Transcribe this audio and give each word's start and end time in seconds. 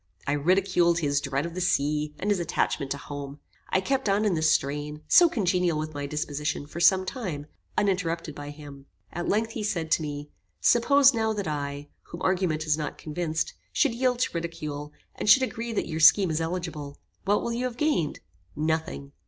I 0.25 0.31
ridiculed 0.31 0.97
his 0.97 1.21
dread 1.21 1.45
of 1.45 1.53
the 1.53 1.61
sea, 1.61 2.15
and 2.17 2.31
his 2.31 2.39
attachment 2.39 2.89
to 2.89 2.97
home. 2.97 3.39
I 3.69 3.79
kept 3.81 4.09
on 4.09 4.25
in 4.25 4.33
this 4.33 4.51
strain, 4.51 5.03
so 5.07 5.29
congenial 5.29 5.77
with 5.77 5.93
my 5.93 6.07
disposition, 6.07 6.65
for 6.65 6.79
some 6.79 7.05
time, 7.05 7.45
uninterrupted 7.77 8.33
by 8.33 8.49
him. 8.49 8.87
At 9.13 9.29
length, 9.29 9.51
he 9.51 9.61
said 9.61 9.91
to 9.91 10.01
me, 10.01 10.31
"Suppose 10.59 11.13
now 11.13 11.33
that 11.33 11.47
I, 11.47 11.89
whom 12.01 12.23
argument 12.23 12.63
has 12.63 12.79
not 12.79 12.97
convinced, 12.97 13.53
should 13.71 13.93
yield 13.93 14.17
to 14.21 14.33
ridicule, 14.33 14.91
and 15.13 15.29
should 15.29 15.43
agree 15.43 15.71
that 15.71 15.85
your 15.87 15.99
scheme 15.99 16.31
is 16.31 16.41
eligible; 16.41 16.97
what 17.25 17.43
will 17.43 17.53
you 17.53 17.65
have 17.65 17.77
gained? 17.77 18.21
Nothing. 18.55 19.11